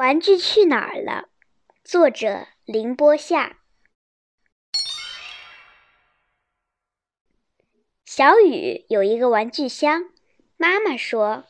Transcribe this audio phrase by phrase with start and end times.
[0.00, 1.28] 玩具去哪儿了？
[1.84, 3.58] 作者林波夏。
[8.06, 10.04] 小雨有一个玩具箱，
[10.56, 11.44] 妈妈说：“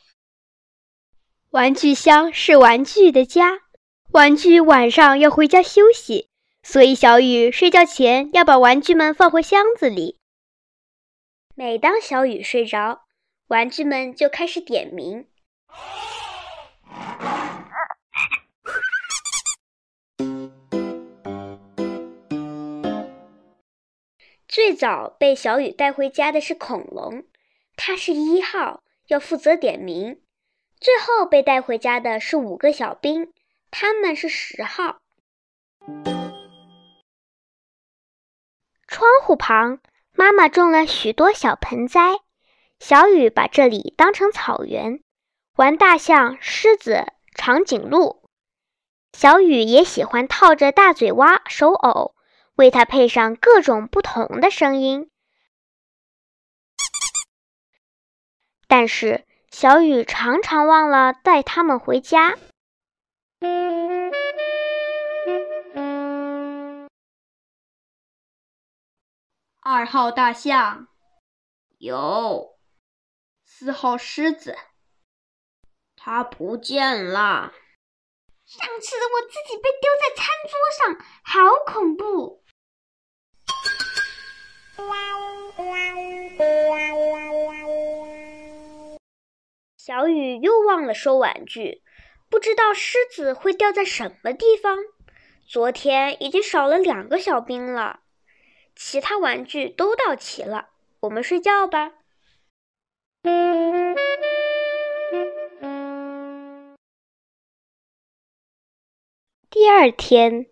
[1.51, 3.61] 玩具箱是玩具的家，
[4.11, 6.27] 玩具晚上要回家休息，
[6.61, 10.19] 所以小雨睡觉前要把玩具们放回箱子里。
[11.55, 13.05] 每当小雨睡着，
[13.47, 15.29] 玩具们就开始点名。”
[24.51, 27.23] 最早被小雨带回家的是恐龙，
[27.77, 30.21] 它是一号，要负责点名。
[30.77, 33.31] 最后被带回家的是五个小兵，
[33.71, 34.97] 他们是十号。
[38.89, 39.79] 窗户旁，
[40.11, 42.19] 妈妈种了许多小盆栽，
[42.77, 45.01] 小雨把这里当成草原，
[45.55, 48.21] 玩大象、狮子、长颈鹿。
[49.13, 52.15] 小雨也喜欢套着大嘴蛙手偶。
[52.55, 55.09] 为它配上各种不同的声音，
[58.67, 62.37] 但是小雨常常忘了带它们回家。
[69.63, 70.87] 二号大象
[71.77, 72.59] 有，
[73.45, 74.57] 四号狮子，
[75.95, 77.53] 它不见了。
[78.43, 82.40] 上次我自己被丢在餐桌上，好恐怖。
[89.93, 91.81] 小雨又忘了收玩具，
[92.29, 94.77] 不知道狮子会掉在什么地方。
[95.45, 97.99] 昨天已经少了两个小兵了，
[98.73, 100.69] 其他玩具都到齐了。
[101.01, 101.91] 我们睡觉吧。
[109.49, 110.45] 第二天，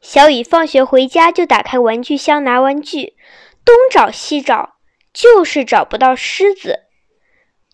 [0.00, 3.18] 小雨放学回家就打开玩具箱拿玩具。
[3.66, 4.78] 东找西找，
[5.12, 6.87] 就是找不到狮子。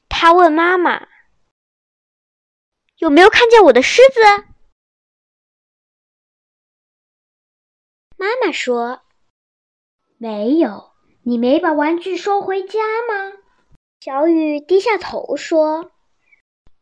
[0.08, 1.08] 他问妈妈
[2.98, 4.20] ：“有没有看见我的狮子？”
[8.16, 9.02] 妈妈说
[10.16, 10.92] ：“没有。
[11.26, 13.32] 你没把玩具收回家吗？”
[14.00, 15.92] 小雨低下头说：“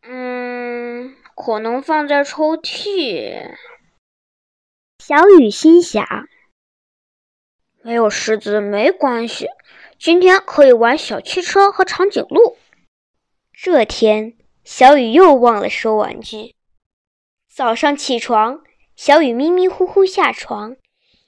[0.03, 3.57] 嗯，可能放在抽屉。”
[4.99, 6.29] 小雨心想。
[7.83, 9.49] 没有狮子没关系，
[9.99, 12.57] 今天可以玩小汽车和长颈鹿。
[13.65, 16.57] 这天，小雨又忘了收玩具。
[17.49, 18.65] 早上起床，
[18.97, 20.73] 小雨迷迷糊糊下床，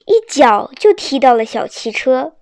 [0.04, 2.34] 一脚就踢到了小汽车，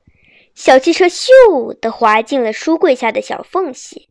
[0.55, 4.09] 小汽车咻的滑进了书柜下的小缝隙。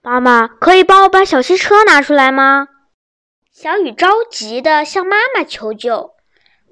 [0.00, 2.68] 妈妈，可以帮我把小汽车拿出来吗？
[3.50, 6.14] 小雨着急地向妈妈求救，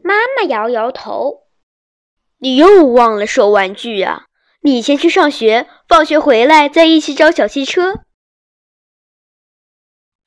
[0.01, 1.44] 妈妈摇摇头
[2.45, 4.27] ：“你又忘了收玩具呀！
[4.61, 8.03] 你先去上学，放学回来再一起找小汽车。”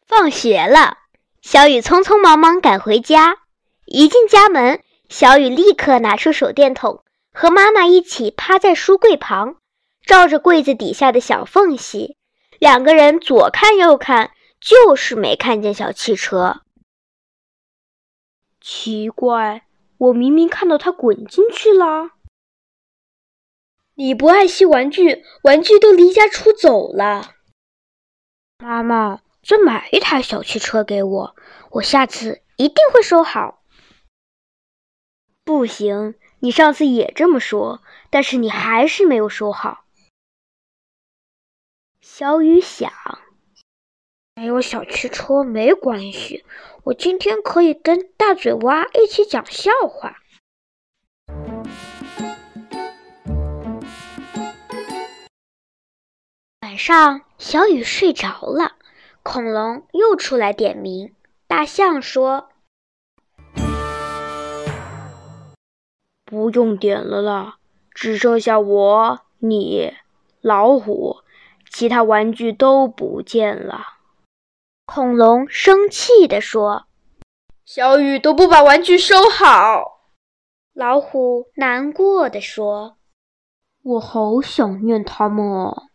[0.01, 0.97] 放学了，
[1.44, 3.38] 小雨匆匆忙忙赶回家。
[3.85, 9.57] 一进家门，小雨立刻拿出手电筒，和妈妈一起趴在书柜旁，
[10.03, 12.17] 照着柜子底下的小缝隙，
[12.57, 14.31] 两个人左看右看。
[14.59, 16.61] 就是没看见小汽车，
[18.59, 19.66] 奇怪，
[19.97, 22.11] 我明明看到它滚进去了。
[23.95, 27.35] 你不爱惜玩具，玩具都离家出走了。
[28.59, 31.35] 妈妈，再买一台小汽车给我，
[31.71, 33.63] 我下次一定会收好。
[35.43, 39.85] 不行，你上次也这么说，但是你还是没有收好。
[42.01, 42.91] 小雨想。
[44.37, 46.45] 没有小汽车没关系，
[46.83, 50.19] 我今天可以跟大嘴蛙一起讲笑话。
[56.62, 58.73] 晚上，小雨睡着了，
[59.23, 61.15] 恐龙又出来点名。
[61.47, 62.50] 大象说
[66.23, 67.57] ：“不用点了啦，
[67.89, 69.94] 只剩下我、你、
[70.41, 71.23] 老虎，
[71.71, 73.94] 其他玩具都不见了。”
[74.88, 76.88] 恐龙生气地说
[77.66, 80.00] ：“小雨都不把玩具收好。”
[80.74, 82.98] 老虎难过的说
[83.84, 85.87] ：“我好想念他们哦。”